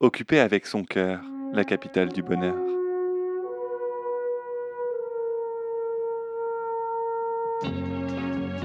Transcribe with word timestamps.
occupé 0.00 0.40
avec 0.40 0.66
son 0.66 0.82
cœur, 0.82 1.20
la 1.52 1.64
capitale 1.64 2.10
du 2.10 2.22
bonheur. 2.22 2.56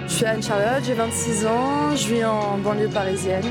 Je 0.08 0.14
suis 0.14 0.26
Anne-Charlotte, 0.26 0.84
j'ai 0.84 0.94
26 0.94 1.46
ans, 1.46 1.96
je 1.96 2.14
vis 2.14 2.24
en 2.24 2.58
banlieue 2.58 2.88
parisienne. 2.88 3.44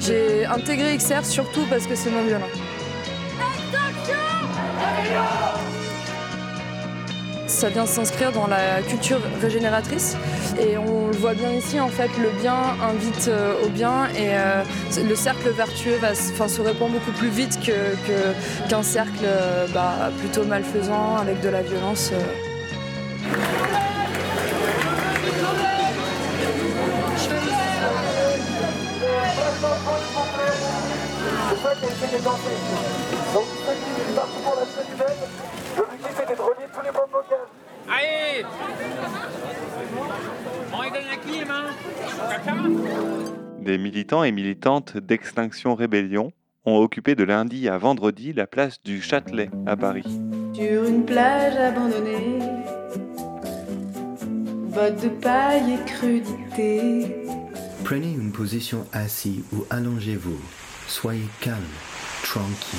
J'ai 0.00 0.44
intégré 0.44 0.96
XR 0.96 1.24
surtout 1.24 1.64
parce 1.70 1.86
que 1.86 1.94
c'est 1.94 2.10
non 2.10 2.24
violent. 2.24 2.46
Ça 7.46 7.68
vient 7.68 7.86
s'inscrire 7.86 8.32
dans 8.32 8.48
la 8.48 8.82
culture 8.82 9.20
régénératrice 9.40 10.16
et 10.60 10.76
on 10.76 11.06
le 11.06 11.16
voit 11.16 11.34
bien 11.34 11.52
ici 11.52 11.78
en 11.78 11.88
fait 11.88 12.10
le 12.18 12.30
bien 12.40 12.56
invite 12.82 13.28
euh, 13.28 13.64
au 13.64 13.68
bien 13.68 14.06
et 14.16 14.30
euh, 14.30 14.64
le 14.96 15.14
cercle 15.14 15.50
vertueux 15.50 15.96
va 15.96 16.14
se 16.14 16.60
répand 16.60 16.90
beaucoup 16.90 17.12
plus 17.12 17.28
vite 17.28 17.58
qu'un 18.68 18.82
cercle 18.82 19.24
euh, 19.24 19.66
bah, 19.72 20.10
plutôt 20.18 20.44
malfaisant 20.44 21.16
avec 21.16 21.40
de 21.40 21.48
la 21.48 21.62
violence. 21.62 22.12
Des 43.66 43.78
militants 43.78 44.22
et 44.22 44.30
militantes 44.30 44.96
d'Extinction 44.96 45.74
Rébellion 45.74 46.30
ont 46.66 46.76
occupé 46.76 47.16
de 47.16 47.24
lundi 47.24 47.68
à 47.68 47.78
vendredi 47.78 48.32
la 48.32 48.46
place 48.46 48.80
du 48.84 49.02
Châtelet 49.02 49.50
à 49.66 49.76
Paris. 49.76 50.04
Sur 50.54 50.84
une 50.84 51.04
plage 51.04 51.56
abandonnée, 51.56 52.38
bottes 54.72 55.02
de 55.02 55.08
paille 55.08 55.72
et 55.72 55.84
crudité. 55.84 57.26
Prenez 57.82 58.12
une 58.12 58.30
position 58.30 58.86
assise 58.92 59.42
ou 59.52 59.64
allongez-vous. 59.70 60.38
Soyez 60.86 61.26
calme, 61.40 61.56
tranquille, 62.22 62.78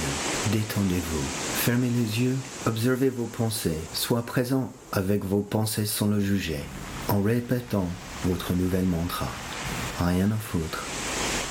détendez-vous. 0.54 1.28
Fermez 1.66 1.90
les 1.90 2.24
yeux, 2.24 2.38
observez 2.66 3.10
vos 3.10 3.26
pensées. 3.26 3.78
Sois 3.92 4.26
présent 4.26 4.72
avec 4.94 5.26
vos 5.26 5.42
pensées 5.42 5.86
sans 5.86 6.08
le 6.08 6.22
juger, 6.22 6.62
en 7.10 7.22
répétant 7.22 7.88
votre 8.24 8.54
nouvelle 8.54 8.86
mantra. 8.86 9.28
Rien 10.00 10.30
à 10.30 10.36
foutre, 10.36 10.86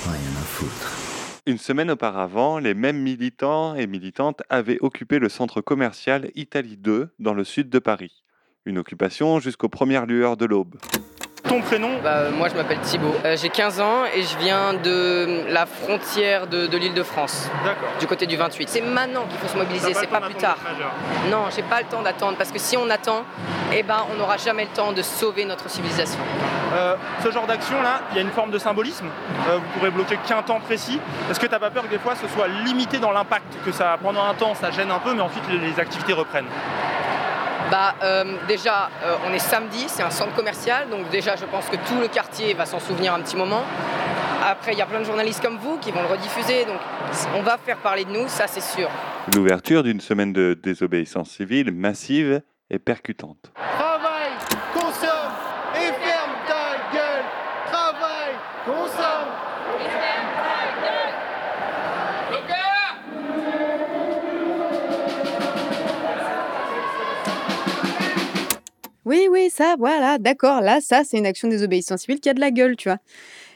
rien 0.05 0.15
à 0.15 0.45
foutre. 0.45 1.41
Une 1.47 1.59
semaine 1.59 1.91
auparavant, 1.91 2.61
les 2.61 2.75
mêmes 2.75 3.03
militants 3.03 3.75
et 3.75 3.89
militantes 3.89 4.41
avaient 4.51 4.79
occupé 4.81 5.19
le 5.19 5.29
centre 5.29 5.61
commercial 5.61 6.31
Italie 6.37 6.77
2 6.77 7.09
dans 7.19 7.35
le 7.35 7.43
sud 7.43 7.71
de 7.71 7.81
Paris. 7.81 8.23
Une 8.65 8.79
occupation 8.79 9.41
jusqu'aux 9.41 9.69
premières 9.69 10.07
lueurs 10.07 10.37
de 10.37 10.45
l'aube. 10.45 10.77
Ton 11.49 11.61
prénom? 11.61 11.91
Bah, 12.03 12.31
moi, 12.33 12.49
je 12.49 12.55
m'appelle 12.55 12.79
Thibaut. 12.81 13.15
Euh, 13.25 13.37
j'ai 13.37 13.49
15 13.51 13.81
ans 13.81 14.05
et 14.15 14.23
je 14.23 14.37
viens 14.39 14.75
de 14.75 15.45
la 15.49 15.65
frontière 15.65 16.47
de, 16.49 16.67
de 16.67 16.77
l'île 16.77 16.95
de 16.95 17.03
France, 17.05 17.49
D'accord. 17.65 17.89
du 18.01 18.07
côté 18.07 18.27
du 18.27 18.37
28. 18.37 18.69
C'est 18.69 18.81
maintenant 18.81 19.23
qu'il 19.29 19.39
faut 19.39 19.47
se 19.49 19.57
mobiliser, 19.57 19.95
c'est 19.95 20.09
pas 20.09 20.21
temps 20.21 20.27
plus 20.27 20.35
tard. 20.35 20.57
Non, 21.31 21.45
j'ai 21.55 21.63
pas 21.63 21.81
le 21.81 21.87
temps 21.87 22.03
d'attendre 22.03 22.37
parce 22.37 22.51
que 22.51 22.59
si 22.59 22.77
on 22.77 22.91
attend, 22.91 23.23
eh 23.73 23.83
ben, 23.85 24.05
on 24.13 24.19
n'aura 24.19 24.37
jamais 24.39 24.65
le 24.65 24.71
temps 24.71 24.93
de 24.93 25.03
sauver 25.03 25.45
notre 25.45 25.71
civilisation. 25.71 26.19
Euh, 26.75 26.97
ce 27.23 27.31
genre 27.31 27.47
d'action 27.47 27.81
là, 27.81 28.01
il 28.11 28.17
y 28.17 28.19
a 28.19 28.23
une 28.23 28.31
forme 28.31 28.51
de 28.51 28.59
symbolisme. 28.59 29.07
Euh, 29.49 29.57
vous 29.59 29.79
pourrez 29.79 29.91
bloquer 29.91 30.19
qu'un 30.27 30.43
temps 30.43 30.59
précis. 30.59 30.99
Est-ce 31.31 31.39
que 31.39 31.47
t'as 31.47 31.61
pas 31.61 31.71
peur 31.71 31.85
que 31.85 31.89
des 31.91 31.99
fois 31.99 32.15
ce 32.21 32.27
soit 32.27 32.49
limité 32.65 32.99
dans 32.99 33.13
l'impact, 33.13 33.45
que 33.65 33.71
ça 33.71 33.97
pendant 34.03 34.25
un 34.25 34.35
temps 34.35 34.55
ça 34.55 34.73
gêne 34.73 34.91
un 34.91 34.99
peu, 34.99 35.15
mais 35.15 35.23
ensuite 35.23 35.45
les, 35.49 35.59
les 35.59 35.79
activités 35.79 36.13
reprennent? 36.13 36.47
Bah, 37.71 37.97
euh, 38.03 38.25
déjà, 38.47 38.91
euh, 39.03 39.17
on 39.29 39.33
est 39.33 39.41
samedi, 39.41 39.87
c'est 39.89 40.03
un 40.03 40.11
centre 40.11 40.35
commercial, 40.35 40.89
donc 40.89 41.11
déjà, 41.11 41.35
je 41.35 41.45
pense 41.47 41.67
que 41.69 41.77
tout 41.77 42.01
le 42.01 42.07
quartier 42.07 42.55
va 42.55 42.65
s'en 42.65 42.79
souvenir 42.79 43.13
un 43.13 43.21
petit 43.21 43.37
moment. 43.37 43.65
Après, 44.45 44.73
il 44.73 44.79
y 44.79 44.83
a 44.83 44.87
plein 44.87 45.01
de 45.01 45.05
journalistes 45.05 45.43
comme 45.43 45.57
vous 45.57 45.77
qui 45.79 45.91
vont 45.91 46.03
le 46.03 46.07
rediffuser, 46.07 46.65
donc 46.65 46.79
on 47.37 47.43
va 47.43 47.59
faire 47.59 47.79
parler 47.79 48.05
de 48.05 48.11
nous, 48.11 48.29
ça 48.29 48.47
c'est 48.47 48.63
sûr. 48.63 48.89
L'ouverture 49.35 49.83
d'une 49.83 50.01
semaine 50.01 50.33
de 50.33 50.57
désobéissance 50.63 51.31
civile 51.31 51.73
massive 51.73 52.41
et 52.71 52.79
percutante. 52.79 53.51
Oui, 69.07 69.29
oui, 69.31 69.51
ça, 69.51 69.77
voilà, 69.79 70.19
d'accord. 70.19 70.61
Là, 70.61 70.81
ça, 70.81 71.03
c'est 71.05 71.17
une 71.17 71.27
action 71.27 71.47
désobéissance 71.47 72.01
civile 72.01 72.19
qui 72.19 72.29
a 72.29 72.35
de 72.35 72.41
la 72.41 72.51
gueule, 72.51 72.75
tu 72.75 72.89
vois. 72.89 72.99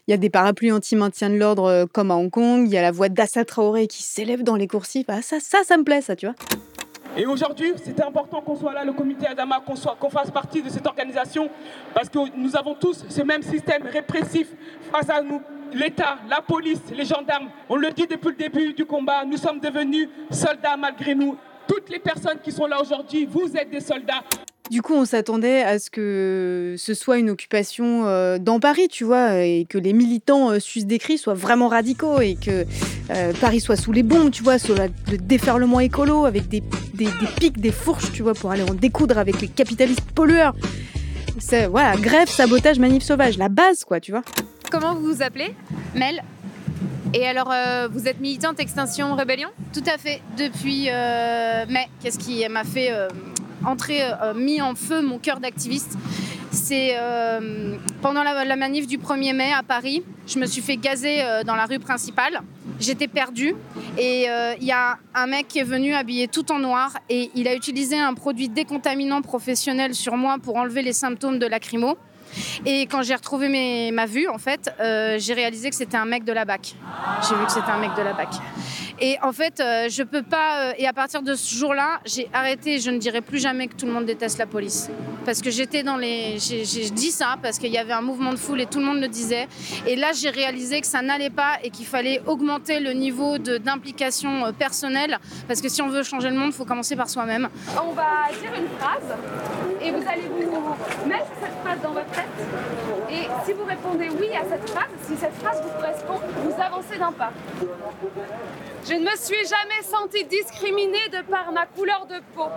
Il 0.06 0.12
y 0.12 0.14
a 0.14 0.16
des 0.16 0.30
parapluies 0.30 0.70
anti-maintien 0.70 1.28
de 1.28 1.34
l'ordre 1.34 1.64
euh, 1.64 1.86
comme 1.92 2.12
à 2.12 2.14
Hong 2.14 2.30
Kong. 2.30 2.62
Il 2.66 2.72
y 2.72 2.78
a 2.78 2.82
la 2.82 2.92
voix 2.92 3.08
d'Assa 3.08 3.44
Traoré 3.44 3.88
qui 3.88 4.04
s'élève 4.04 4.44
dans 4.44 4.54
les 4.54 4.68
coursifs. 4.68 5.06
Ah, 5.08 5.22
ça, 5.22 5.40
ça, 5.40 5.58
ça 5.64 5.76
me 5.76 5.82
plaît, 5.82 6.02
ça, 6.02 6.14
tu 6.14 6.26
vois. 6.26 6.36
Et 7.16 7.26
aujourd'hui, 7.26 7.72
c'était 7.84 8.04
important 8.04 8.40
qu'on 8.42 8.54
soit 8.54 8.72
là, 8.72 8.84
le 8.84 8.92
comité 8.92 9.26
Adama, 9.26 9.60
qu'on 9.66 9.74
qu'on 9.74 10.10
fasse 10.10 10.30
partie 10.30 10.62
de 10.62 10.68
cette 10.68 10.86
organisation, 10.86 11.50
parce 11.94 12.08
que 12.08 12.18
nous 12.36 12.54
avons 12.54 12.76
tous 12.76 13.04
ce 13.08 13.22
même 13.22 13.42
système 13.42 13.82
répressif 13.82 14.46
face 14.92 15.10
à 15.10 15.20
nous. 15.20 15.42
L'État, 15.72 16.18
la 16.28 16.40
police, 16.42 16.80
les 16.96 17.04
gendarmes, 17.04 17.48
on 17.68 17.74
le 17.74 17.90
dit 17.90 18.06
depuis 18.06 18.28
le 18.28 18.36
début 18.36 18.72
du 18.72 18.84
combat, 18.84 19.24
nous 19.24 19.36
sommes 19.36 19.58
devenus 19.58 20.08
soldats 20.30 20.76
malgré 20.76 21.16
nous. 21.16 21.36
Toutes 21.66 21.90
les 21.90 21.98
personnes 21.98 22.38
qui 22.42 22.52
sont 22.52 22.66
là 22.66 22.80
aujourd'hui, 22.80 23.26
vous 23.26 23.56
êtes 23.56 23.70
des 23.70 23.80
soldats. 23.80 24.22
Du 24.70 24.82
coup, 24.82 24.94
on 24.94 25.04
s'attendait 25.04 25.62
à 25.62 25.80
ce 25.80 25.90
que 25.90 26.76
ce 26.78 26.94
soit 26.94 27.18
une 27.18 27.28
occupation 27.28 28.06
euh, 28.06 28.38
dans 28.38 28.60
Paris, 28.60 28.86
tu 28.88 29.02
vois, 29.02 29.38
et 29.42 29.66
que 29.68 29.78
les 29.78 29.92
militants 29.92 30.52
euh, 30.52 30.60
suisses 30.60 30.86
des 30.86 31.00
cris 31.00 31.18
soient 31.18 31.34
vraiment 31.34 31.66
radicaux 31.66 32.20
et 32.20 32.36
que 32.36 32.64
euh, 33.10 33.32
Paris 33.40 33.58
soit 33.60 33.74
sous 33.74 33.90
les 33.90 34.04
bombes, 34.04 34.30
tu 34.30 34.44
vois, 34.44 34.60
sur 34.60 34.76
la- 34.76 34.86
le 35.10 35.18
déferlement 35.18 35.80
écolo 35.80 36.24
avec 36.24 36.46
des, 36.48 36.62
des, 36.94 37.06
des 37.06 37.26
pics, 37.36 37.60
des 37.60 37.72
fourches, 37.72 38.12
tu 38.12 38.22
vois, 38.22 38.34
pour 38.34 38.52
aller 38.52 38.62
en 38.62 38.74
découdre 38.74 39.18
avec 39.18 39.40
les 39.40 39.48
capitalistes 39.48 40.08
pollueurs. 40.14 40.54
C'est, 41.40 41.66
voilà, 41.66 41.96
grève, 41.96 42.28
sabotage, 42.28 42.78
manif 42.78 43.02
sauvage, 43.02 43.38
la 43.38 43.48
base, 43.48 43.82
quoi, 43.82 43.98
tu 43.98 44.12
vois. 44.12 44.22
Comment 44.70 44.94
vous 44.94 45.14
vous 45.14 45.22
appelez? 45.22 45.52
Mel. 45.96 46.22
Et 47.12 47.26
alors, 47.26 47.50
euh, 47.50 47.88
vous 47.90 48.06
êtes 48.06 48.20
militante 48.20 48.60
Extinction 48.60 49.16
Rébellion 49.16 49.48
Tout 49.72 49.82
à 49.92 49.98
fait, 49.98 50.20
depuis 50.38 50.86
euh, 50.90 51.66
mai. 51.66 51.88
Qu'est-ce 52.00 52.20
qui 52.20 52.46
m'a 52.48 52.62
fait 52.62 52.92
euh, 52.92 53.08
entrer, 53.64 54.02
euh, 54.02 54.34
mis 54.34 54.60
en 54.60 54.74
feu 54.74 55.02
mon 55.02 55.18
cœur 55.18 55.40
d'activiste 55.40 55.96
C'est 56.50 56.96
euh, 56.96 57.76
pendant 58.02 58.22
la, 58.22 58.56
manif 58.56 58.86
du 58.86 58.98
1er 58.98 59.34
mai 59.34 59.52
à 59.52 59.62
Paris, 59.62 60.02
je 60.26 60.38
me 60.38 60.46
suis 60.46 60.62
fait 60.62 60.76
gazer 60.76 61.22
euh, 61.22 61.42
dans 61.44 61.54
la 61.54 61.66
rue 61.66 61.78
principale. 61.78 62.40
J'étais 62.78 63.08
perdue 63.08 63.54
et 63.98 64.26
il 64.58 64.66
y 64.66 64.72
a 64.72 64.98
un 65.14 65.26
mec 65.26 65.48
qui 65.48 65.58
est 65.58 65.64
venu 65.64 65.92
habillé 65.92 66.28
tout 66.28 66.50
en 66.50 66.58
noir 66.58 66.96
et 67.10 67.30
il 67.34 67.46
a 67.46 67.54
utilisé 67.54 67.98
un 67.98 68.14
produit 68.14 68.48
décontaminant 68.48 69.20
professionnel 69.20 69.94
sur 69.94 70.16
moi 70.16 70.38
pour 70.42 70.56
enlever 70.56 70.80
les 70.80 70.94
symptômes 70.94 71.38
de 71.38 71.46
lacrymo. 71.46 71.98
Et 72.66 72.82
quand 72.86 73.02
j'ai 73.02 73.14
retrouvé 73.14 73.90
ma 73.92 74.06
vue, 74.06 74.28
en 74.28 74.38
fait, 74.38 74.72
euh, 74.80 75.16
j'ai 75.18 75.34
réalisé 75.34 75.70
que 75.70 75.76
c'était 75.76 75.96
un 75.96 76.04
mec 76.04 76.24
de 76.24 76.32
la 76.32 76.44
BAC. 76.44 76.74
J'ai 77.28 77.34
vu 77.34 77.44
que 77.44 77.52
c'était 77.52 77.70
un 77.70 77.78
mec 77.78 77.94
de 77.96 78.02
la 78.02 78.12
BAC. 78.12 78.28
Et 79.02 79.16
en 79.22 79.32
fait, 79.32 79.60
euh, 79.60 79.88
je 79.88 80.02
peux 80.02 80.22
pas. 80.22 80.60
euh, 80.60 80.72
et 80.76 80.86
à 80.86 80.92
partir 80.92 81.22
de 81.22 81.34
ce 81.34 81.54
jour-là, 81.54 82.00
j'ai 82.04 82.28
arrêté. 82.34 82.78
Je 82.78 82.90
ne 82.90 82.98
dirai 82.98 83.22
plus 83.22 83.38
jamais 83.38 83.66
que 83.66 83.74
tout 83.74 83.86
le 83.86 83.92
monde 83.92 84.04
déteste 84.04 84.38
la 84.38 84.46
police. 84.46 84.90
Parce 85.24 85.40
que 85.40 85.50
j'étais 85.50 85.82
dans 85.82 85.96
les. 85.96 86.38
J'ai 86.38 86.90
dit 86.90 87.10
ça 87.10 87.36
parce 87.42 87.58
qu'il 87.58 87.72
y 87.72 87.78
avait 87.78 87.94
un 87.94 88.02
mouvement 88.02 88.32
de 88.32 88.38
foule 88.38 88.60
et 88.60 88.66
tout 88.66 88.78
le 88.78 88.84
monde 88.84 89.00
le 89.00 89.08
disait. 89.08 89.48
Et 89.86 89.96
là, 89.96 90.08
j'ai 90.14 90.28
réalisé 90.28 90.80
que 90.82 90.86
ça 90.86 91.00
n'allait 91.00 91.30
pas 91.30 91.58
et 91.64 91.70
qu'il 91.70 91.86
fallait 91.86 92.20
augmenter 92.26 92.80
le 92.80 92.92
niveau 92.92 93.38
d'implication 93.38 94.52
personnelle. 94.52 95.18
Parce 95.48 95.62
que 95.62 95.68
si 95.70 95.80
on 95.80 95.88
veut 95.88 96.02
changer 96.02 96.28
le 96.28 96.36
monde, 96.36 96.50
il 96.52 96.56
faut 96.56 96.66
commencer 96.66 96.94
par 96.94 97.08
soi-même. 97.08 97.48
On 97.82 97.92
va 97.92 98.28
dire 98.40 98.52
une 98.54 98.68
phrase 98.78 99.16
et 99.82 99.90
vous 99.90 100.02
allez 100.08 100.22
vous 100.28 101.08
mettre 101.08 101.26
cette 101.40 101.54
phrase 101.62 101.80
dans 101.82 101.92
votre 101.92 102.10
tête. 102.10 102.24
Et 103.10 103.26
Si 103.44 103.52
vous 103.52 103.64
répondez 103.64 104.08
oui 104.20 104.28
à 104.36 104.44
cette 104.48 104.68
phrase, 104.68 104.88
si 105.02 105.16
cette 105.16 105.34
phrase 105.34 105.62
vous 105.62 105.70
correspond, 105.80 106.20
vous 106.44 106.62
avancez 106.62 106.98
d'un 106.98 107.12
pas. 107.12 107.32
Je 108.86 108.94
ne 108.94 109.00
me 109.00 109.16
suis 109.16 109.46
jamais 109.46 109.82
sentie 109.82 110.24
discriminée 110.24 111.08
de 111.12 111.22
par 111.30 111.52
ma 111.52 111.66
couleur 111.66 112.06
de 112.06 112.20
peau. 112.34 112.48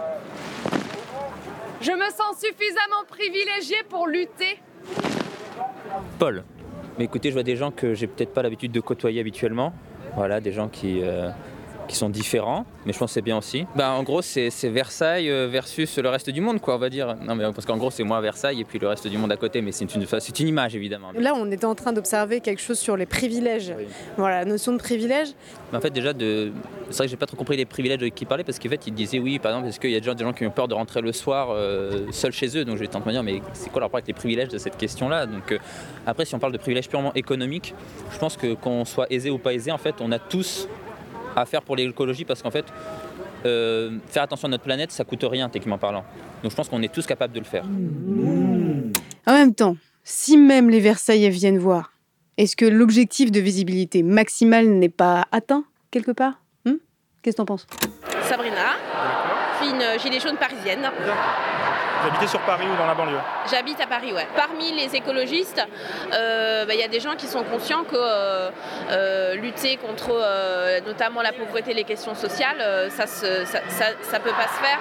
Je 1.81 1.91
me 1.91 2.09
sens 2.11 2.39
suffisamment 2.39 3.03
privilégiée 3.07 3.83
pour 3.89 4.07
lutter. 4.07 4.59
Paul. 6.19 6.43
Mais 6.97 7.05
écoutez, 7.05 7.29
je 7.29 7.33
vois 7.33 7.43
des 7.43 7.55
gens 7.55 7.71
que 7.71 7.93
j'ai 7.93 8.07
peut-être 8.07 8.33
pas 8.33 8.43
l'habitude 8.43 8.71
de 8.71 8.79
côtoyer 8.79 9.19
habituellement. 9.19 9.73
Voilà, 10.15 10.39
des 10.39 10.51
gens 10.51 10.67
qui, 10.69 11.01
euh, 11.01 11.29
qui 11.87 11.95
sont 11.95 12.09
différents, 12.09 12.65
mais 12.85 12.93
je 12.93 12.97
pense 12.97 13.11
que 13.11 13.13
c'est 13.15 13.21
bien 13.21 13.37
aussi. 13.37 13.65
Bah, 13.75 13.91
en 13.91 14.03
gros, 14.03 14.21
c'est 14.21 14.49
Versailles 14.69 15.29
euh, 15.29 15.47
versus 15.47 15.97
le 15.97 16.09
reste 16.09 16.29
du 16.29 16.41
monde, 16.41 16.59
quoi, 16.59 16.75
on 16.75 16.77
va 16.77 16.89
dire. 16.89 17.15
Non, 17.21 17.35
mais 17.35 17.43
parce 17.43 17.65
qu'en 17.65 17.77
gros, 17.77 17.91
c'est 17.91 18.03
moi 18.03 18.21
Versailles 18.21 18.61
et 18.61 18.63
puis 18.63 18.79
le 18.79 18.87
reste 18.87 19.07
du 19.07 19.17
monde 19.17 19.31
à 19.31 19.37
côté, 19.37 19.61
mais 19.61 19.71
c'est 19.71 19.93
une, 19.93 20.05
c'est 20.05 20.39
une 20.39 20.47
image, 20.47 20.75
évidemment. 20.75 21.11
Là, 21.17 21.33
on 21.35 21.49
était 21.51 21.65
en 21.65 21.75
train 21.75 21.93
d'observer 21.93 22.39
quelque 22.39 22.61
chose 22.61 22.79
sur 22.79 22.97
les 22.97 23.05
privilèges. 23.05 23.73
Voilà, 24.17 24.39
la 24.39 24.45
notion 24.45 24.71
de 24.71 24.77
privilège. 24.77 25.29
Mais 25.71 25.77
en 25.77 25.81
fait, 25.81 25.91
déjà, 25.91 26.13
de... 26.13 26.51
c'est 26.89 26.97
vrai 26.97 27.05
que 27.07 27.11
j'ai 27.11 27.17
pas 27.17 27.25
trop 27.25 27.37
compris 27.37 27.57
les 27.57 27.65
privilèges 27.65 27.99
de 27.99 28.07
qui 28.07 28.25
parlait 28.25 28.43
parce 28.43 28.59
qu'en 28.59 28.69
fait, 28.69 28.87
il 28.87 28.93
disait 28.93 29.19
oui, 29.19 29.39
par 29.39 29.51
exemple, 29.51 29.67
parce 29.67 29.79
qu'il 29.79 29.91
y 29.91 29.95
a 29.95 29.99
déjà 29.99 30.13
des 30.13 30.23
gens 30.23 30.33
qui 30.33 30.45
ont 30.45 30.51
peur 30.51 30.67
de 30.67 30.73
rentrer 30.73 31.01
le 31.01 31.11
soir 31.11 31.49
euh, 31.51 32.11
seuls 32.11 32.33
chez 32.33 32.57
eux? 32.57 32.65
Donc, 32.65 32.75
je 32.75 32.81
vais 32.81 32.87
tenter 32.87 33.05
de 33.05 33.09
me 33.09 33.13
dire, 33.13 33.23
mais 33.23 33.41
c'est 33.53 33.69
quoi 33.69 33.79
le 33.79 33.85
rapport 33.85 33.97
avec 33.97 34.07
les 34.07 34.13
privilèges 34.13 34.49
de 34.49 34.57
cette 34.57 34.77
question-là? 34.77 35.25
Donc, 35.25 35.51
euh, 35.51 35.57
après, 36.05 36.25
si 36.25 36.35
on 36.35 36.39
parle 36.39 36.53
de 36.53 36.57
privilèges 36.57 36.89
purement 36.89 37.13
économiques, 37.13 37.73
je 38.11 38.17
pense 38.17 38.37
que 38.37 38.53
qu'on 38.53 38.85
soit 38.85 39.07
aisé 39.11 39.29
ou 39.29 39.37
pas 39.37 39.53
aisé, 39.53 39.71
en 39.71 39.77
fait, 39.77 39.95
on 39.99 40.11
a 40.11 40.19
tous 40.19 40.67
à 41.35 41.45
faire 41.45 41.61
pour 41.61 41.75
l'écologie 41.75 42.25
parce 42.25 42.41
qu'en 42.41 42.51
fait, 42.51 42.65
euh, 43.45 43.97
faire 44.07 44.23
attention 44.23 44.47
à 44.47 44.51
notre 44.51 44.63
planète, 44.63 44.91
ça 44.91 45.03
coûte 45.03 45.23
rien, 45.23 45.49
techniquement 45.49 45.77
parlant. 45.77 46.03
Donc, 46.41 46.51
je 46.51 46.55
pense 46.55 46.69
qu'on 46.69 46.81
est 46.81 46.93
tous 46.93 47.05
capables 47.05 47.33
de 47.33 47.39
le 47.39 47.45
faire. 47.45 47.65
En 49.25 49.33
même 49.33 49.53
temps, 49.53 49.77
si 50.03 50.37
même 50.37 50.69
les 50.69 50.79
Versaillais 50.79 51.29
viennent 51.29 51.59
voir, 51.59 51.93
est-ce 52.37 52.55
que 52.55 52.65
l'objectif 52.65 53.31
de 53.31 53.39
visibilité 53.39 54.03
maximale 54.03 54.67
n'est 54.67 54.89
pas 54.89 55.25
atteint 55.31 55.65
quelque 55.91 56.11
part? 56.11 56.41
Hmm? 56.65 56.75
Qu'est-ce 57.21 57.35
que 57.35 57.41
t'en 57.41 57.45
penses? 57.45 57.67
Sabrina, 58.23 58.75
je 59.59 59.65
suis 59.65 59.73
une 59.73 59.99
gilet 59.99 60.19
jaune 60.19 60.37
parisienne. 60.37 60.89
Vous 62.03 62.09
habitez 62.09 62.27
sur 62.27 62.41
Paris 62.41 62.65
ou 62.69 62.75
dans 62.75 62.85
la 62.85 62.95
banlieue 62.95 63.17
J'habite 63.49 63.79
à 63.79 63.87
Paris, 63.87 64.11
ouais. 64.11 64.27
Parmi 64.35 64.73
les 64.73 64.93
écologistes, 64.93 65.65
euh, 66.11 66.65
bah, 66.65 66.73
il 66.73 66.79
y 66.79 66.83
a 66.83 66.89
des 66.89 66.99
gens 66.99 67.15
qui 67.15 67.27
sont 67.27 67.43
conscients 67.43 67.85
que 67.85 67.95
euh, 67.95 68.49
euh, 68.89 69.35
lutter 69.35 69.77
contre 69.77 70.21
notamment 70.85 71.21
la 71.21 71.31
pauvreté, 71.31 71.73
les 71.73 71.85
questions 71.85 72.13
sociales, 72.13 72.89
ça, 72.89 73.07
ça 73.07 74.19
peut 74.19 74.31
pas 74.31 74.47
se 74.47 74.59
faire 74.59 74.79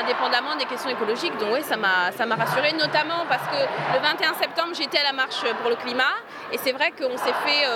indépendamment 0.00 0.56
des 0.56 0.64
questions 0.64 0.88
écologiques. 0.88 1.36
Donc 1.38 1.50
oui, 1.52 1.62
ça 1.62 1.76
m'a 1.76 2.34
rassurée, 2.34 2.72
notamment 2.72 3.26
parce 3.28 3.46
que 3.48 3.94
le 3.94 4.00
21 4.00 4.34
septembre, 4.34 4.70
j'étais 4.74 4.98
à 4.98 5.04
la 5.04 5.12
marche 5.12 5.44
pour 5.60 5.68
le 5.68 5.76
climat. 5.76 6.14
Et 6.50 6.58
c'est 6.58 6.72
vrai 6.72 6.92
qu'on 6.92 7.16
s'est 7.18 7.34
fait, 7.44 7.66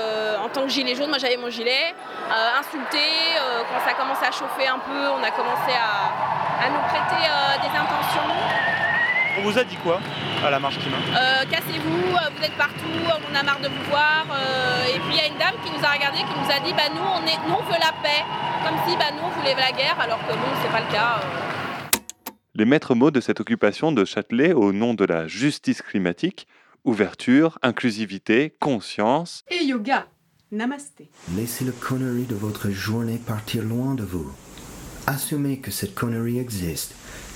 en 0.42 0.48
tant 0.48 0.62
que 0.62 0.68
gilet 0.68 0.94
jaune, 0.94 1.10
moi 1.10 1.18
j'avais 1.18 1.36
mon 1.36 1.50
gilet, 1.50 1.94
insulté. 2.58 3.04
quand 3.68 3.84
ça 3.84 3.90
a 3.90 3.94
commencé 3.94 4.24
à 4.24 4.32
chauffer 4.32 4.66
un 4.66 4.78
peu, 4.78 5.08
on 5.10 5.22
a 5.22 5.30
commencé 5.30 5.72
à, 5.72 6.35
à 6.60 6.68
nous 6.70 6.82
prêter 6.88 7.22
euh, 7.28 7.56
des 7.62 7.68
intentions. 7.76 8.28
On 9.38 9.42
vous 9.42 9.58
a 9.58 9.64
dit 9.64 9.76
quoi 9.76 10.00
à 10.44 10.50
la 10.50 10.58
marche 10.58 10.78
climat 10.78 10.96
Euh, 11.14 11.44
cassez-vous, 11.50 12.14
euh, 12.16 12.30
vous 12.36 12.44
êtes 12.44 12.56
partout, 12.56 12.96
on 13.30 13.34
a 13.34 13.42
marre 13.42 13.60
de 13.60 13.68
vous 13.68 13.84
voir. 13.90 14.24
euh, 14.32 14.84
et 14.94 14.98
puis 15.00 15.10
il 15.10 15.16
y 15.16 15.20
a 15.20 15.26
une 15.26 15.38
dame 15.38 15.54
qui 15.64 15.70
nous 15.70 15.84
a 15.84 15.92
regardé, 15.92 16.18
qui 16.18 16.24
nous 16.38 16.50
a 16.50 16.58
dit 16.60 16.72
bah 16.72 16.88
nous 16.94 17.02
on 17.02 17.26
est, 17.26 17.38
nous 17.48 17.54
on 17.54 17.62
veut 17.64 17.78
la 17.80 17.92
paix, 18.02 18.24
comme 18.64 18.76
si 18.88 18.96
bah 18.96 19.10
nous 19.12 19.22
on 19.24 19.30
voulait 19.38 19.54
la 19.54 19.72
guerre, 19.72 19.98
alors 20.00 20.18
que 20.26 20.32
bon 20.32 20.48
c'est 20.62 20.70
pas 20.72 20.80
le 20.80 20.90
cas. 20.92 21.20
euh. 21.22 21.98
Les 22.54 22.64
maîtres 22.64 22.94
mots 22.94 23.10
de 23.10 23.20
cette 23.20 23.40
occupation 23.40 23.92
de 23.92 24.04
Châtelet 24.06 24.54
au 24.54 24.72
nom 24.72 24.94
de 24.94 25.04
la 25.04 25.26
justice 25.28 25.82
climatique, 25.82 26.46
ouverture, 26.84 27.58
inclusivité, 27.62 28.54
conscience, 28.60 29.42
Et 29.50 29.64
yoga. 29.64 30.06
Namasté. 30.52 31.10
Laissez 31.36 31.64
le 31.64 31.72
connerie 31.72 32.24
de 32.24 32.36
votre 32.36 32.70
journée 32.70 33.18
partir 33.18 33.62
loin 33.64 33.94
de 33.94 34.04
vous. 34.04 34.32
Assumez 35.08 35.58
que 35.58 35.70
cette 35.70 35.94
connerie 35.94 36.40
existe, 36.40 36.92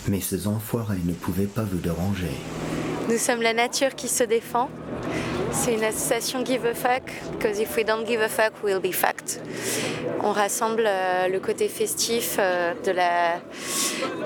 mais 0.09 0.21
ces 0.21 0.49
enfoirés 0.49 0.99
ne 1.05 1.13
pouvaient 1.13 1.47
pas 1.47 1.63
vous 1.63 1.79
déranger. 1.79 2.33
Nous 3.09 3.19
sommes 3.19 3.43
la 3.43 3.55
nature 3.55 3.95
qui 3.95 4.09
se 4.09 4.25
défend. 4.25 4.69
C'est 5.53 5.75
une 5.75 5.85
association 5.85 6.45
Give 6.45 6.65
a 6.65 6.75
Fuck, 6.75 7.11
because 7.33 7.61
if 7.61 7.77
we 7.77 7.85
don't 7.85 8.05
give 8.07 8.21
a 8.21 8.29
fuck, 8.29 8.53
we'll 8.65 8.81
be 8.81 8.93
fucked. 8.93 9.41
On 10.23 10.33
rassemble 10.33 10.85
euh, 10.87 11.29
le 11.29 11.41
côté 11.41 11.69
festif 11.69 12.37
euh, 12.39 12.73
de, 12.85 12.91
la, 12.93 13.41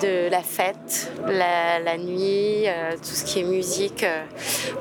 de 0.00 0.30
la 0.30 0.42
fête, 0.42 1.12
la, 1.26 1.98
nuit, 1.98 2.66
euh, 2.66 2.92
tout 2.96 3.14
ce 3.14 3.24
qui 3.24 3.40
est 3.40 3.44
musique, 3.44 4.04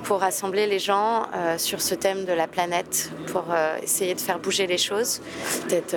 pour 0.04 0.19
rassembler 0.19 0.68
les 0.68 0.80
gens 0.80 1.27
sur 1.57 1.81
ce 1.81 1.95
thème 1.95 2.25
de 2.25 2.33
la 2.33 2.48
planète, 2.48 3.12
pour 3.27 3.45
essayer 3.81 4.13
de 4.15 4.21
faire 4.21 4.39
bouger 4.39 4.68
les 4.68 4.77
choses. 4.77 5.21
Peut-être 5.68 5.95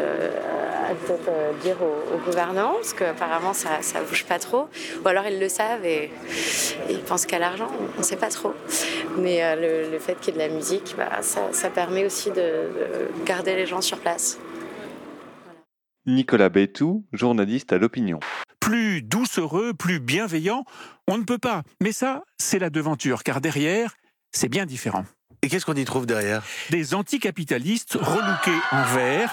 euh, 0.89 0.95
peut-être, 1.07 1.29
euh, 1.29 1.53
dire 1.63 1.77
au, 1.83 2.15
au 2.15 2.19
gouvernement, 2.25 2.73
parce 2.75 2.93
qu'apparemment 2.93 3.53
ça 3.55 3.79
ne 3.79 4.07
bouge 4.07 4.25
pas 4.25 4.39
trop. 4.39 4.69
Ou 5.05 5.09
alors 5.09 5.27
ils 5.27 5.39
le 5.39 5.49
savent 5.49 5.85
et, 5.85 6.05
et 6.89 6.93
ils 6.93 7.01
pensent 7.03 7.27
qu'à 7.27 7.39
l'argent, 7.39 7.69
on 7.97 7.99
ne 7.99 8.05
sait 8.05 8.17
pas 8.17 8.29
trop. 8.29 8.55
Mais 9.19 9.43
euh, 9.43 9.57
le, 9.85 9.91
le 9.93 9.99
fait 9.99 10.15
qu'il 10.21 10.35
y 10.35 10.41
ait 10.41 10.47
de 10.47 10.49
la 10.51 10.55
musique, 10.55 10.95
bah, 10.97 11.23
ça, 11.23 11.53
ça 11.53 11.71
permet 11.71 12.05
aussi 12.05 12.31
de, 12.31 12.35
de 12.37 13.25
garder 13.25 13.55
les 13.57 13.67
gens 13.67 13.81
sur 13.81 13.99
place. 13.99 14.39
Nicolas 16.07 16.49
Bétou, 16.49 17.05
journaliste 17.13 17.73
à 17.73 17.79
l'opinion. 17.79 18.21
plus 18.61 19.03
doucereux, 19.03 19.75
plus 19.75 20.01
bienveillant, 20.01 20.65
on 21.09 21.19
ne 21.19 21.25
peut 21.25 21.39
pas. 21.39 21.63
Mais 21.81 21.93
ça, 21.93 22.23
c'est 22.39 22.59
la 22.59 22.71
devanture, 22.71 23.23
car 23.23 23.41
derrière, 23.41 23.95
c'est 24.33 24.49
bien 24.49 24.67
différent. 24.67 25.05
Et 25.47 25.49
qu'est-ce 25.49 25.65
qu'on 25.65 25.75
y 25.75 25.85
trouve 25.85 26.07
derrière? 26.07 26.43
Des 26.71 26.93
anticapitalistes 26.93 27.97
relookés 28.01 28.51
en 28.73 28.83
vert 28.83 29.33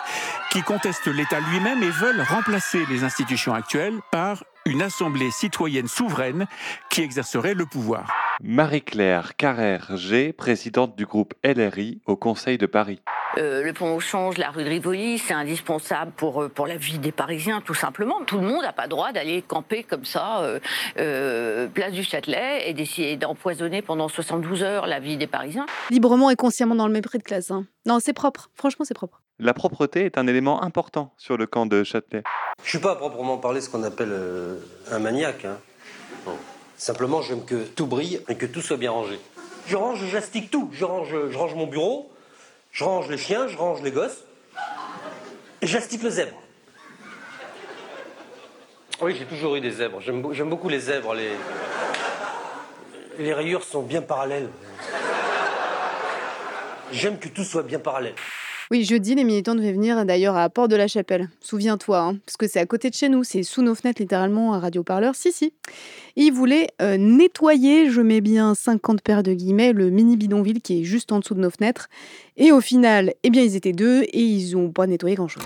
qui 0.51 0.61
contestent 0.61 1.07
l'État 1.07 1.39
lui-même 1.39 1.81
et 1.81 1.89
veulent 1.89 2.21
remplacer 2.21 2.85
les 2.87 3.03
institutions 3.03 3.55
actuelles 3.55 3.99
par 4.11 4.43
une 4.67 4.83
assemblée 4.83 5.31
citoyenne 5.31 5.87
souveraine 5.87 6.45
qui 6.91 7.01
exercerait 7.01 7.55
le 7.55 7.65
pouvoir. 7.65 8.13
Marie-Claire 8.41 9.35
Carrère-G, 9.35 10.33
présidente 10.33 10.95
du 10.95 11.05
groupe 11.05 11.33
LRI 11.43 12.01
au 12.05 12.15
Conseil 12.15 12.57
de 12.57 12.65
Paris. 12.65 12.99
Euh, 13.37 13.63
le 13.63 13.73
pont 13.73 13.95
au 13.95 13.99
change, 13.99 14.37
la 14.37 14.51
rue 14.51 14.63
de 14.63 14.69
Rivoli, 14.69 15.17
c'est 15.17 15.33
indispensable 15.33 16.11
pour, 16.11 16.43
euh, 16.43 16.49
pour 16.49 16.67
la 16.67 16.77
vie 16.77 16.99
des 16.99 17.11
Parisiens, 17.11 17.61
tout 17.61 17.73
simplement. 17.73 18.23
Tout 18.25 18.37
le 18.37 18.45
monde 18.45 18.61
n'a 18.61 18.73
pas 18.73 18.87
droit 18.87 19.11
d'aller 19.11 19.41
camper 19.41 19.83
comme 19.83 20.05
ça, 20.05 20.41
euh, 20.41 20.59
euh, 20.99 21.67
place 21.67 21.93
du 21.93 22.03
Châtelet, 22.03 22.69
et 22.69 22.73
d'essayer 22.73 23.17
d'empoisonner 23.17 23.81
pendant 23.81 24.07
72 24.07 24.61
heures 24.63 24.85
la 24.87 24.99
vie 24.99 25.17
des 25.17 25.25
Parisiens. 25.27 25.65
Librement 25.89 26.29
et 26.29 26.35
consciemment 26.35 26.75
dans 26.75 26.87
le 26.87 26.93
mépris 26.93 27.17
de 27.17 27.23
classe. 27.23 27.49
hein. 27.49 27.65
Non, 27.87 27.99
c'est 27.99 28.13
propre. 28.13 28.49
Franchement, 28.55 28.85
c'est 28.85 28.93
propre. 28.93 29.21
La 29.39 29.53
propreté 29.55 30.05
est 30.05 30.17
un 30.19 30.27
élément 30.27 30.61
important 30.63 31.13
sur 31.17 31.37
le 31.37 31.47
camp 31.47 31.65
de 31.65 31.83
Châtelet. 31.83 32.23
Je 32.63 32.69
suis 32.69 32.79
pas 32.79 32.91
à 32.91 32.95
proprement 32.95 33.37
parler 33.37 33.61
ce 33.61 33.69
qu'on 33.69 33.83
appelle 33.83 34.11
euh, 34.11 34.57
un 34.91 34.99
maniaque. 34.99 35.45
hein. 35.45 35.57
Non. 36.27 36.37
Simplement, 36.77 37.21
j'aime 37.21 37.45
que 37.45 37.63
tout 37.63 37.85
brille 37.85 38.21
et 38.27 38.35
que 38.35 38.45
tout 38.45 38.61
soit 38.61 38.77
bien 38.77 38.91
rangé. 38.91 39.19
Je 39.67 39.75
range, 39.77 40.03
j'astique 40.05 40.51
tout. 40.51 40.69
Je 40.73 40.83
range, 40.83 41.15
je 41.29 41.37
range 41.37 41.53
mon 41.55 41.67
bureau, 41.67 42.11
je 42.71 42.83
range 42.83 43.07
les 43.09 43.17
chiens, 43.17 43.47
je 43.47 43.57
range 43.57 43.81
les 43.81 43.91
gosses, 43.91 44.23
et 45.61 45.67
j'astique 45.67 46.03
le 46.03 46.09
zèbre. 46.09 46.35
Oui, 49.01 49.15
j'ai 49.17 49.25
toujours 49.25 49.55
eu 49.55 49.61
des 49.61 49.71
zèbres. 49.71 50.01
J'aime 50.01 50.21
beau- 50.21 50.33
j'aime 50.33 50.49
beaucoup 50.49 50.69
les 50.69 50.79
zèbres. 50.79 51.13
Les... 51.13 51.31
les 53.17 53.33
rayures 53.33 53.63
sont 53.63 53.81
bien 53.81 54.01
parallèles. 54.01 54.49
J'aime 56.91 57.17
que 57.17 57.27
tout 57.27 57.43
soit 57.43 57.63
bien 57.63 57.79
parallèle. 57.79 58.15
Oui, 58.73 58.85
jeudi, 58.85 59.13
les 59.13 59.23
militants 59.23 59.53
devaient 59.53 59.71
venir 59.71 60.03
d'ailleurs 60.03 60.35
à 60.35 60.49
Porte 60.49 60.71
de 60.71 60.75
la 60.75 60.87
Chapelle. 60.87 61.29
Souviens-toi, 61.41 61.99
hein, 61.99 62.17
parce 62.25 62.37
que 62.37 62.47
c'est 62.47 62.59
à 62.59 62.65
côté 62.65 62.89
de 62.89 62.95
chez 62.95 63.07
nous, 63.07 63.23
c'est 63.23 63.43
sous 63.43 63.61
nos 63.61 63.75
fenêtres 63.75 64.01
littéralement, 64.01 64.55
un 64.55 64.59
radioparleur. 64.59 65.13
Si, 65.13 65.31
si. 65.31 65.53
Ils 66.15 66.31
voulaient 66.31 66.69
euh, 66.81 66.97
nettoyer, 66.97 67.91
je 67.91 68.01
mets 68.01 68.19
bien 68.19 68.55
50 68.55 69.03
paires 69.03 69.21
de 69.21 69.31
guillemets, 69.31 69.73
le 69.73 69.91
mini 69.91 70.17
bidonville 70.17 70.59
qui 70.59 70.81
est 70.81 70.83
juste 70.85 71.11
en 71.11 71.19
dessous 71.19 71.35
de 71.35 71.39
nos 71.39 71.51
fenêtres. 71.51 71.87
Et 72.35 72.51
au 72.51 72.61
final, 72.61 73.13
eh 73.21 73.29
bien, 73.29 73.43
ils 73.43 73.55
étaient 73.55 73.73
deux 73.73 74.05
et 74.05 74.23
ils 74.23 74.55
n'ont 74.55 74.71
pas 74.71 74.87
nettoyé 74.87 75.17
grand-chose. 75.17 75.43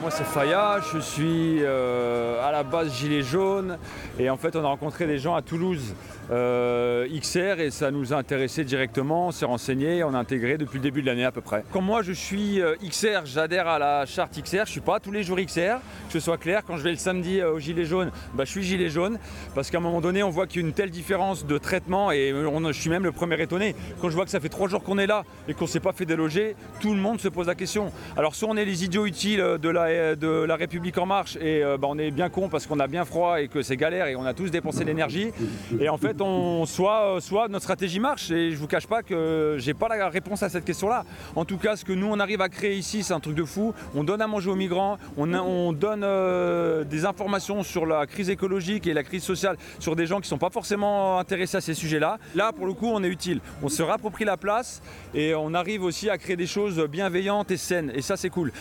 Moi 0.00 0.10
c'est 0.10 0.24
Faya, 0.24 0.80
je 0.94 0.98
suis 0.98 1.58
euh, 1.60 2.42
à 2.42 2.50
la 2.50 2.62
base 2.62 2.94
gilet 2.94 3.20
jaune 3.20 3.76
et 4.18 4.30
en 4.30 4.38
fait 4.38 4.56
on 4.56 4.64
a 4.64 4.68
rencontré 4.68 5.06
des 5.06 5.18
gens 5.18 5.34
à 5.34 5.42
Toulouse 5.42 5.94
euh, 6.30 7.08
XR 7.08 7.58
et 7.58 7.70
ça 7.70 7.90
nous 7.90 8.12
a 8.12 8.16
intéressé 8.16 8.62
directement, 8.62 9.28
on 9.28 9.30
s'est 9.32 9.44
renseigné, 9.44 10.04
on 10.04 10.14
a 10.14 10.18
intégré 10.18 10.58
depuis 10.58 10.78
le 10.78 10.82
début 10.82 11.02
de 11.02 11.06
l'année 11.06 11.24
à 11.24 11.32
peu 11.32 11.40
près. 11.40 11.64
Quand 11.72 11.80
moi 11.80 12.02
je 12.02 12.12
suis 12.12 12.60
euh, 12.60 12.76
XR, 12.88 13.24
j'adhère 13.24 13.66
à 13.66 13.80
la 13.80 14.06
charte 14.06 14.40
XR, 14.40 14.64
je 14.66 14.70
suis 14.70 14.80
pas 14.80 15.00
tous 15.00 15.10
les 15.10 15.24
jours 15.24 15.38
XR, 15.38 15.78
que 16.06 16.12
ce 16.12 16.20
soit 16.20 16.38
clair, 16.38 16.62
quand 16.64 16.76
je 16.76 16.84
vais 16.84 16.92
le 16.92 16.98
samedi 16.98 17.40
euh, 17.40 17.54
au 17.54 17.58
gilet 17.58 17.84
jaune, 17.84 18.12
bah, 18.34 18.44
je 18.44 18.50
suis 18.50 18.62
gilet 18.62 18.90
jaune, 18.90 19.18
parce 19.56 19.70
qu'à 19.70 19.78
un 19.78 19.80
moment 19.80 20.00
donné 20.00 20.22
on 20.22 20.30
voit 20.30 20.46
qu'il 20.46 20.60
y 20.60 20.64
a 20.64 20.68
une 20.68 20.72
telle 20.72 20.90
différence 20.90 21.46
de 21.46 21.58
traitement 21.58 22.12
et 22.12 22.30
je 22.30 22.72
suis 22.72 22.90
même 22.90 23.04
le 23.04 23.12
premier 23.12 23.40
étonné. 23.42 23.74
Quand 24.00 24.08
je 24.08 24.14
vois 24.14 24.24
que 24.24 24.30
ça 24.30 24.38
fait 24.38 24.48
trois 24.48 24.68
jours 24.68 24.84
qu'on 24.84 24.98
est 24.98 25.08
là 25.08 25.24
et 25.48 25.54
qu'on 25.54 25.66
s'est 25.66 25.80
pas 25.80 25.92
fait 25.92 26.06
déloger, 26.06 26.54
tout 26.80 26.94
le 26.94 27.00
monde 27.00 27.20
se 27.20 27.28
pose 27.28 27.48
la 27.48 27.56
question. 27.56 27.90
Alors 28.16 28.36
soit 28.36 28.48
on 28.48 28.56
est 28.56 28.64
les 28.64 28.84
idiots 28.84 29.06
utiles 29.06 29.40
de 29.60 29.68
la, 29.68 30.56
République 30.56 30.98
en 30.98 31.06
marche 31.06 31.36
et 31.36 31.62
bah, 31.80 31.88
on 31.90 31.98
est 31.98 32.10
bien 32.10 32.28
con 32.28 32.48
parce 32.48 32.66
qu'on 32.66 32.78
a 32.78 32.86
bien 32.86 33.04
froid 33.04 33.40
et 33.40 33.48
que 33.48 33.62
c'est 33.62 33.76
galère 33.76 34.06
et 34.06 34.14
on 34.14 34.24
a 34.24 34.34
tous 34.34 34.50
dépensé 34.50 34.84
l'énergie. 34.84 35.32
Et 35.80 35.88
en 35.88 35.96
fait, 35.96 36.19
soit, 36.66 37.16
euh, 37.16 37.48
notre 37.48 37.62
stratégie 37.62 38.00
marche 38.00 38.30
et 38.30 38.52
je 38.52 38.56
vous 38.56 38.66
cache 38.66 38.86
pas 38.86 39.02
que 39.02 39.56
j'ai 39.58 39.74
pas 39.74 39.88
la 39.88 40.08
réponse 40.08 40.42
à 40.42 40.48
cette 40.48 40.64
question-là. 40.64 41.04
En 41.36 41.44
tout 41.44 41.56
cas, 41.56 41.76
ce 41.76 41.84
que 41.84 41.92
nous 41.92 42.06
on 42.06 42.20
arrive 42.20 42.40
à 42.40 42.48
créer 42.48 42.76
ici, 42.76 43.02
c'est 43.02 43.14
un 43.14 43.20
truc 43.20 43.34
de 43.34 43.44
fou. 43.44 43.72
On 43.94 44.04
donne 44.04 44.20
à 44.20 44.26
manger 44.26 44.50
aux 44.50 44.56
migrants, 44.56 44.98
on, 45.16 45.72
donne 45.72 46.02
euh, 46.04 46.84
des 46.84 47.04
informations 47.04 47.62
sur 47.62 47.86
la 47.86 48.06
crise 48.06 48.30
écologique 48.30 48.86
et 48.86 48.94
la 48.94 49.02
crise 49.02 49.22
sociale 49.22 49.56
sur 49.78 49.96
des 49.96 50.06
gens 50.06 50.20
qui 50.20 50.28
sont 50.28 50.38
pas 50.38 50.50
forcément 50.50 51.18
intéressés 51.18 51.56
à 51.56 51.60
ces 51.60 51.74
sujets-là. 51.74 52.18
Là, 52.34 52.52
pour 52.52 52.66
le 52.66 52.72
coup, 52.72 52.88
on 52.88 53.02
est 53.02 53.08
utile. 53.08 53.40
On 53.62 53.68
se 53.68 53.82
réapproprie 53.82 54.24
la 54.24 54.36
place 54.36 54.82
et 55.14 55.34
on 55.34 55.54
arrive 55.54 55.82
aussi 55.82 56.10
à 56.10 56.18
créer 56.18 56.36
des 56.36 56.46
choses 56.46 56.80
bienveillantes 56.86 57.50
et 57.50 57.56
saines. 57.56 57.92
Et 57.94 58.02
ça, 58.02 58.16
c'est 58.16 58.30
cool. 58.30 58.52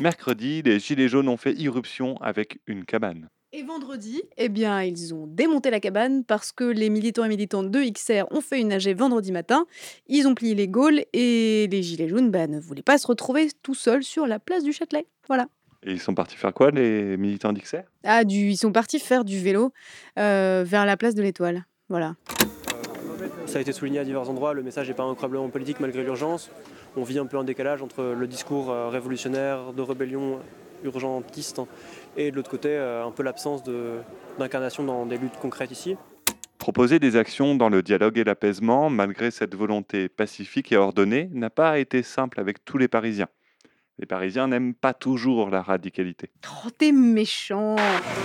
Mercredi, 0.00 0.62
les 0.62 0.78
Gilets 0.78 1.08
jaunes 1.08 1.28
ont 1.28 1.36
fait 1.36 1.54
irruption 1.54 2.16
avec 2.20 2.60
une 2.68 2.84
cabane. 2.84 3.28
Et 3.52 3.62
vendredi, 3.64 4.22
eh 4.36 4.48
bien, 4.48 4.82
ils 4.82 5.12
ont 5.12 5.26
démonté 5.26 5.70
la 5.70 5.80
cabane 5.80 6.22
parce 6.22 6.52
que 6.52 6.64
les 6.64 6.88
militants 6.88 7.24
et 7.24 7.28
militantes 7.28 7.70
de 7.70 7.80
XR 7.80 8.30
ont 8.30 8.40
fait 8.40 8.60
une 8.60 8.72
AG 8.72 8.94
vendredi 8.94 9.32
matin. 9.32 9.66
Ils 10.06 10.28
ont 10.28 10.34
plié 10.34 10.54
les 10.54 10.68
Gaules 10.68 11.02
et 11.12 11.66
les 11.68 11.82
Gilets 11.82 12.08
jaunes 12.08 12.30
bah, 12.30 12.46
ne 12.46 12.60
voulaient 12.60 12.82
pas 12.82 12.98
se 12.98 13.06
retrouver 13.06 13.48
tout 13.62 13.74
seuls 13.74 14.04
sur 14.04 14.26
la 14.26 14.38
place 14.38 14.62
du 14.62 14.72
Châtelet. 14.72 15.06
Voilà. 15.26 15.46
Et 15.82 15.92
ils 15.92 16.00
sont 16.00 16.14
partis 16.14 16.36
faire 16.36 16.52
quoi, 16.52 16.70
les 16.70 17.16
militants 17.16 17.52
d'XR 17.52 17.82
Ah, 18.04 18.22
du, 18.24 18.50
ils 18.50 18.56
sont 18.56 18.72
partis 18.72 19.00
faire 19.00 19.24
du 19.24 19.40
vélo 19.40 19.72
euh, 20.18 20.62
vers 20.66 20.86
la 20.86 20.96
place 20.96 21.14
de 21.14 21.22
l'Étoile. 21.22 21.64
Voilà. 21.88 22.14
Ça 23.46 23.58
a 23.58 23.60
été 23.62 23.72
souligné 23.72 23.98
à 23.98 24.04
divers 24.04 24.28
endroits, 24.28 24.52
le 24.52 24.62
message 24.62 24.88
n'est 24.88 24.94
pas 24.94 25.04
incroyablement 25.04 25.48
politique 25.48 25.80
malgré 25.80 26.04
l'urgence. 26.04 26.50
On 26.98 27.04
vit 27.04 27.20
un 27.20 27.26
peu 27.26 27.38
un 27.38 27.44
décalage 27.44 27.80
entre 27.80 28.02
le 28.02 28.26
discours 28.26 28.72
euh, 28.72 28.88
révolutionnaire, 28.88 29.72
de 29.72 29.82
rébellion 29.82 30.40
urgentiste, 30.82 31.60
et 32.16 32.32
de 32.32 32.36
l'autre 32.36 32.50
côté, 32.50 32.70
euh, 32.70 33.06
un 33.06 33.12
peu 33.12 33.22
l'absence 33.22 33.62
d'incarnation 34.36 34.82
dans 34.82 35.06
des 35.06 35.16
luttes 35.16 35.38
concrètes 35.40 35.70
ici. 35.70 35.96
Proposer 36.58 36.98
des 36.98 37.14
actions 37.14 37.54
dans 37.54 37.68
le 37.68 37.82
dialogue 37.84 38.18
et 38.18 38.24
l'apaisement, 38.24 38.90
malgré 38.90 39.30
cette 39.30 39.54
volonté 39.54 40.08
pacifique 40.08 40.72
et 40.72 40.76
ordonnée, 40.76 41.30
n'a 41.32 41.50
pas 41.50 41.78
été 41.78 42.02
simple 42.02 42.40
avec 42.40 42.64
tous 42.64 42.78
les 42.78 42.88
Parisiens. 42.88 43.28
Les 44.00 44.06
Parisiens 44.06 44.46
n'aiment 44.46 44.74
pas 44.74 44.94
toujours 44.94 45.50
la 45.50 45.60
radicalité. 45.60 46.30
Oh, 46.64 46.70
t'es 46.70 46.92
méchant 46.92 47.74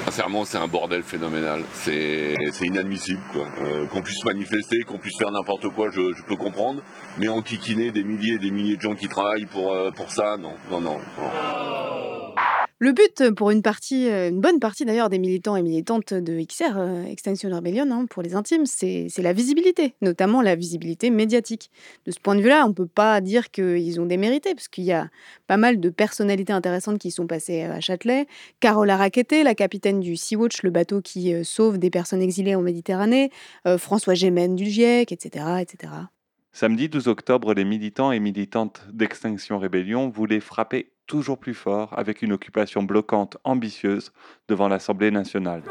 Sincèrement, 0.06 0.46
c'est 0.46 0.60
un 0.60 0.68
bordel 0.68 1.02
phénoménal. 1.02 1.64
C'est 1.74 2.36
c'est 2.52 2.68
inadmissible. 2.68 3.22
quoi. 3.32 3.48
Euh, 3.62 3.88
qu'on 3.88 4.02
puisse 4.04 4.24
manifester, 4.24 4.82
qu'on 4.84 5.00
puisse 5.00 5.18
faire 5.18 5.32
n'importe 5.32 5.70
quoi, 5.70 5.90
je, 5.90 6.14
je 6.16 6.24
peux 6.24 6.36
comprendre. 6.36 6.84
Mais 7.18 7.28
enquiquiner 7.28 7.92
des 7.92 8.04
milliers 8.04 8.36
et 8.36 8.40
des 8.40 8.52
milliers 8.52 8.78
de 8.78 8.82
gens 8.82 8.94
qui 8.96 9.08
travaillent 9.08 9.48
pour, 9.48 9.72
euh, 9.74 9.90
pour 9.92 10.12
ça, 10.12 10.38
non, 10.38 10.54
non, 10.70 10.80
non. 10.80 11.00
non. 11.18 11.30
Le 12.84 12.92
but 12.92 13.30
pour 13.30 13.50
une 13.50 13.62
partie, 13.62 14.10
euh, 14.10 14.28
une 14.28 14.42
bonne 14.42 14.60
partie 14.60 14.84
d'ailleurs 14.84 15.08
des 15.08 15.18
militants 15.18 15.56
et 15.56 15.62
militantes 15.62 16.14
de 16.14 16.44
XR, 16.44 16.78
euh, 16.78 17.06
Extinction 17.06 17.50
Rebellion, 17.50 17.90
hein, 17.90 18.06
pour 18.10 18.22
les 18.22 18.36
intimes, 18.36 18.66
c'est 18.66 19.08
la 19.20 19.32
visibilité, 19.32 19.94
notamment 20.02 20.42
la 20.42 20.56
visibilité 20.56 21.10
médiatique. 21.10 21.72
De 22.06 22.12
ce 22.12 22.20
point 22.20 22.36
de 22.36 22.42
vue-là, 22.42 22.66
on 22.66 22.68
ne 22.68 22.74
peut 22.74 22.86
pas 22.86 23.22
dire 23.22 23.52
qu'ils 23.52 24.02
ont 24.02 24.06
démérité, 24.06 24.54
parce 24.54 24.68
qu'il 24.68 24.84
y 24.84 24.92
a 24.92 25.08
pas 25.48 25.56
mal 25.56 25.80
de 25.80 25.90
personnalités 25.90 26.52
intéressantes 26.52 27.00
qui 27.00 27.10
sont 27.10 27.26
passées 27.26 27.64
euh, 27.64 27.72
à 27.72 27.80
Châtelet. 27.80 28.28
Carola 28.60 28.98
Rackete, 28.98 29.46
la 29.46 29.56
capitaine 29.56 30.02
du 30.02 30.18
Sea-Watch, 30.18 30.62
le 30.64 30.70
bateau 30.70 31.00
qui 31.00 31.34
euh, 31.34 31.46
sauve 31.46 31.78
des 31.78 31.90
personnes 31.90 32.22
exilées 32.22 32.56
en 32.56 32.62
Méditerranée, 32.62 33.32
euh, 33.66 33.78
François 33.78 34.14
Gémen 34.14 34.58
du 34.58 34.66
GIEC, 34.66 35.14
etc. 35.14 35.46
etc. 35.62 35.94
Samedi 36.56 36.88
12 36.88 37.08
octobre, 37.08 37.56
les 37.56 37.64
militants 37.66 38.12
et 38.12 38.20
militantes 38.20 38.84
d'Extinction 38.94 39.58
Rébellion 39.58 40.10
voulaient 40.10 40.40
frapper 40.40 40.92
toujours 41.08 41.40
plus 41.40 41.56
fort 41.56 41.98
avec 41.98 42.22
une 42.22 42.32
occupation 42.32 42.84
bloquante 42.84 43.38
ambitieuse 43.44 44.14
devant 44.48 44.68
l'Assemblée 44.68 45.10
nationale. 45.10 45.64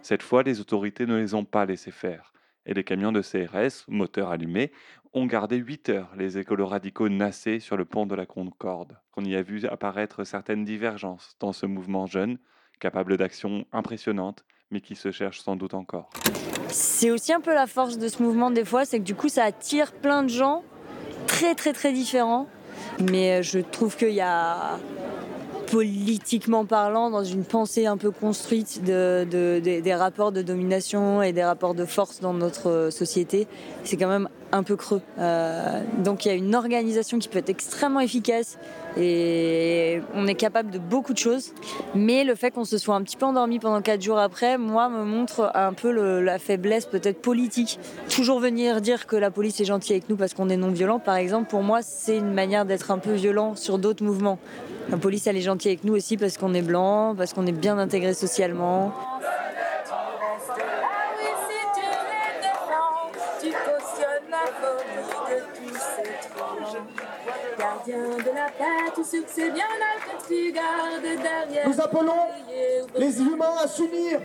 Cette 0.00 0.22
fois, 0.22 0.42
les 0.42 0.60
autorités 0.60 1.04
ne 1.04 1.18
les 1.18 1.34
ont 1.34 1.44
pas 1.44 1.66
laissés 1.66 1.90
faire. 1.90 2.32
Et 2.66 2.74
les 2.74 2.84
camions 2.84 3.12
de 3.12 3.20
CRS, 3.20 3.84
moteurs 3.88 4.30
allumés, 4.30 4.72
ont 5.12 5.26
gardé 5.26 5.56
8 5.56 5.88
heures 5.90 6.10
les 6.16 6.38
écolos 6.38 6.66
radicaux 6.66 7.08
nassés 7.08 7.60
sur 7.60 7.76
le 7.76 7.84
pont 7.84 8.06
de 8.06 8.14
la 8.14 8.26
Concorde. 8.26 8.98
On 9.16 9.24
y 9.24 9.36
a 9.36 9.42
vu 9.42 9.64
apparaître 9.66 10.24
certaines 10.24 10.64
divergences 10.64 11.36
dans 11.40 11.52
ce 11.52 11.66
mouvement 11.66 12.06
jeune, 12.06 12.38
capable 12.80 13.16
d'actions 13.16 13.64
impressionnantes, 13.72 14.44
mais 14.70 14.80
qui 14.80 14.96
se 14.96 15.12
cherche 15.12 15.40
sans 15.40 15.56
doute 15.56 15.74
encore. 15.74 16.10
C'est 16.68 17.10
aussi 17.10 17.32
un 17.32 17.40
peu 17.40 17.54
la 17.54 17.66
force 17.66 17.98
de 17.98 18.08
ce 18.08 18.22
mouvement 18.22 18.50
des 18.50 18.64
fois, 18.64 18.84
c'est 18.84 18.98
que 18.98 19.04
du 19.04 19.14
coup 19.14 19.28
ça 19.28 19.44
attire 19.44 19.92
plein 19.92 20.22
de 20.22 20.28
gens 20.28 20.64
très 21.26 21.54
très 21.54 21.72
très 21.72 21.92
différents. 21.92 22.48
Mais 23.00 23.38
euh, 23.38 23.42
je 23.42 23.60
trouve 23.60 23.96
qu'il 23.96 24.10
y 24.10 24.20
a 24.20 24.78
politiquement 25.66 26.64
parlant, 26.64 27.10
dans 27.10 27.24
une 27.24 27.44
pensée 27.44 27.86
un 27.86 27.96
peu 27.96 28.10
construite 28.10 28.82
de, 28.84 29.26
de- 29.30 29.60
des- 29.62 29.80
des 29.80 29.94
rapports 29.94 30.32
de 30.32 30.42
domination 30.42 31.22
et 31.22 31.32
des 31.32 31.44
rapports 31.44 31.74
de 31.74 31.84
force 31.84 32.20
dans 32.20 32.32
notre 32.34 32.68
euh, 32.70 32.90
société, 32.90 33.46
c'est 33.84 33.96
quand 33.96 34.08
même 34.08 34.28
un 34.54 34.62
peu 34.62 34.76
creux. 34.76 35.02
Euh, 35.18 35.82
donc 35.98 36.24
il 36.24 36.28
y 36.28 36.30
a 36.30 36.34
une 36.34 36.54
organisation 36.54 37.18
qui 37.18 37.28
peut 37.28 37.38
être 37.38 37.50
extrêmement 37.50 38.00
efficace 38.00 38.56
et 38.96 40.00
on 40.14 40.28
est 40.28 40.36
capable 40.36 40.70
de 40.70 40.78
beaucoup 40.78 41.12
de 41.12 41.18
choses. 41.18 41.52
Mais 41.94 42.22
le 42.22 42.36
fait 42.36 42.52
qu'on 42.52 42.64
se 42.64 42.78
soit 42.78 42.94
un 42.94 43.02
petit 43.02 43.16
peu 43.16 43.26
endormi 43.26 43.58
pendant 43.58 43.82
quatre 43.82 44.00
jours 44.00 44.18
après, 44.18 44.56
moi, 44.56 44.88
me 44.88 45.04
montre 45.04 45.50
un 45.54 45.72
peu 45.72 45.90
la 46.20 46.38
faiblesse 46.38 46.86
peut-être 46.86 47.20
politique. 47.20 47.80
Toujours 48.08 48.38
venir 48.38 48.80
dire 48.80 49.06
que 49.06 49.16
la 49.16 49.32
police 49.32 49.60
est 49.60 49.64
gentille 49.64 49.96
avec 49.96 50.08
nous 50.08 50.16
parce 50.16 50.34
qu'on 50.34 50.48
est 50.48 50.56
non 50.56 50.70
violent, 50.70 51.00
par 51.00 51.16
exemple, 51.16 51.50
pour 51.50 51.62
moi, 51.62 51.82
c'est 51.82 52.16
une 52.16 52.32
manière 52.32 52.64
d'être 52.64 52.92
un 52.92 52.98
peu 52.98 53.12
violent 53.12 53.56
sur 53.56 53.78
d'autres 53.78 54.04
mouvements. 54.04 54.38
La 54.88 54.98
police, 54.98 55.26
elle 55.26 55.36
est 55.36 55.40
gentille 55.40 55.72
avec 55.72 55.82
nous 55.82 55.96
aussi 55.96 56.16
parce 56.16 56.36
qu'on 56.38 56.54
est 56.54 56.62
blanc, 56.62 57.14
parce 57.16 57.32
qu'on 57.32 57.46
est 57.46 57.52
bien 57.52 57.78
intégré 57.78 58.14
socialement. 58.14 58.94
Gardien 67.86 68.16
de 68.16 68.34
la 68.34 68.46
paix, 68.46 68.92
tu 68.94 69.04
sais 69.04 69.20
que 69.20 69.30
c'est 69.30 69.50
bien 69.50 69.64
là 69.64 70.00
que 70.00 70.26
tu 70.26 70.52
gardes 70.52 71.02
derrière. 71.02 71.68
Nous 71.68 71.80
appelons 71.80 72.18
les 72.96 73.20
humains 73.20 73.56
à 73.62 73.68
s'unir 73.68 74.20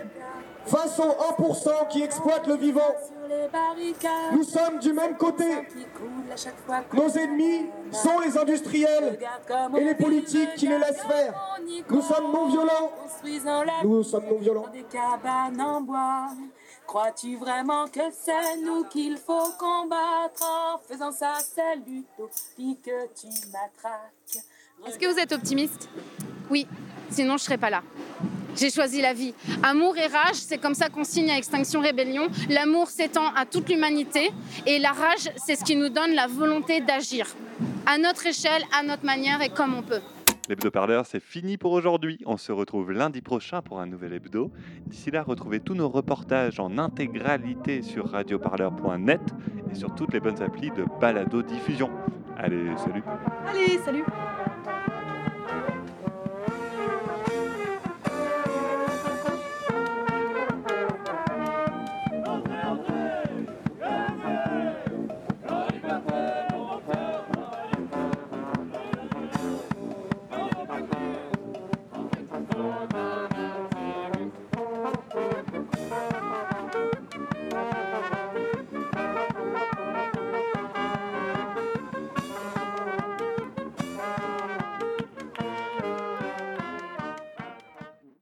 face 0.66 1.00
aux 1.00 1.44
1% 1.44 1.88
qui 1.89 2.04
exploitent 2.04 2.48
le 2.48 2.56
vivant. 2.56 2.96
Nous 4.34 4.44
sommes 4.44 4.80
du 4.80 4.94
même 4.94 5.18
côté. 5.18 5.46
Nos 6.94 7.10
ennemis 7.10 7.66
sont 7.92 8.20
les 8.20 8.38
industriels 8.38 9.20
et 9.78 9.84
les 9.84 9.96
politiques 9.96 10.56
qui 10.56 10.68
les 10.68 10.78
laissent 10.78 11.04
faire. 11.04 11.58
Nous 11.89 12.01
sommes 12.01 12.32
non 12.32 12.48
violents. 12.48 12.92
Nous 13.84 14.04
sommes 14.04 14.25
non 14.25 14.38
violents. 14.38 14.66
Crois-tu 16.89 17.36
vraiment 17.36 17.88
que 17.88 18.00
c'est 18.19 18.58
nous 18.65 18.84
qu'il 18.86 19.15
faut 19.17 19.51
combattre 19.60 20.41
en 20.41 20.79
faisant 20.79 21.12
ça? 21.12 21.36
C'est 21.39 21.75
l'utopie 21.75 22.79
que 22.84 23.05
tu 23.13 23.27
matraques. 23.51 24.43
Est-ce 24.88 24.98
que 24.98 25.05
vous 25.05 25.19
êtes 25.19 25.31
optimiste? 25.31 25.88
Oui, 26.50 26.65
sinon 27.12 27.38
je 27.38 27.43
serais 27.43 27.60
pas 27.60 27.69
là. 27.69 27.84
J'ai 28.55 28.72
choisi 28.72 29.03
la 29.03 29.13
vie. 29.13 29.36
Amour 29.62 29.98
et 29.98 30.08
rage, 30.08 30.38
c'est 30.38 30.58
comme 30.58 30.74
ça 30.74 30.89
qu'on 30.89 31.03
signe 31.03 31.29
à 31.29 31.38
Extinction 31.38 31.79
Rébellion. 31.79 32.27
L'amour 32.50 32.88
s'étend 32.88 33.36
à 33.36 33.46
toute 33.46 33.69
l'humanité 33.69 34.31
et 34.65 34.79
la 34.79 34.91
rage, 34.91 35.29
c'est 35.38 35.58
ce 35.58 35.63
qui 35.63 35.75
nous 35.75 35.89
donne 35.89 36.15
la 36.15 36.25
volonté 36.25 36.81
d'agir. 36.81 37.27
À 37.86 38.00
notre 38.00 38.25
échelle, 38.25 38.63
à 38.75 38.81
notre 38.81 39.05
manière 39.05 39.43
et 39.43 39.50
comme 39.50 39.75
on 39.75 39.84
peut. 39.84 40.01
L'hebdo-parleur, 40.50 41.06
c'est 41.06 41.20
fini 41.20 41.58
pour 41.58 41.74
aujourd'hui. 41.74 42.18
On 42.25 42.36
se 42.36 42.51
retrouve 42.51 42.91
lundi 42.91 43.22
prochain 43.22 43.62
pour 43.62 43.79
un 43.79 43.86
nouvel 43.86 44.13
hebdo. 44.13 44.51
D'ici 44.88 45.12
là, 45.12 45.22
retrouvez 45.22 45.60
tous 45.60 45.75
nos 45.75 45.88
reportages 45.88 46.60
en 46.60 46.79
intégralité 46.79 47.84
sur 47.84 48.10
radioparleur.net 48.10 49.22
et 49.72 49.75
sur 49.75 49.94
toutes 49.94 50.12
les 50.12 50.20
bonnes 50.20 50.41
applis 50.41 50.72
de 50.72 50.86
balado-diffusion. 51.00 51.91
Allez, 52.36 52.75
salut 52.77 53.03
Allez, 53.48 53.77
salut 53.86 54.03